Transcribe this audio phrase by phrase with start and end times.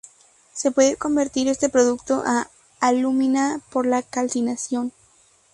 [0.51, 4.93] Se puede convertir este producto a alúmina por la calcinación.